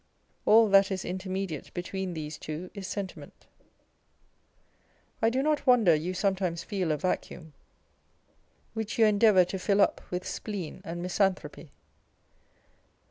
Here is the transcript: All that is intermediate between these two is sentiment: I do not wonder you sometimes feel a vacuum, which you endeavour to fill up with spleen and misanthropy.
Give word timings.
All 0.47 0.67
that 0.69 0.89
is 0.89 1.05
intermediate 1.05 1.71
between 1.75 2.15
these 2.15 2.39
two 2.39 2.71
is 2.73 2.87
sentiment: 2.87 3.45
I 5.21 5.29
do 5.29 5.43
not 5.43 5.67
wonder 5.67 5.93
you 5.93 6.15
sometimes 6.15 6.63
feel 6.63 6.91
a 6.91 6.97
vacuum, 6.97 7.53
which 8.73 8.97
you 8.97 9.05
endeavour 9.05 9.45
to 9.45 9.59
fill 9.59 9.79
up 9.79 10.01
with 10.09 10.25
spleen 10.25 10.81
and 10.83 11.03
misanthropy. 11.03 11.69